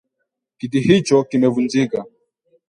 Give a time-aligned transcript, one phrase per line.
[0.59, 2.05] Kiti hicho kimevunjika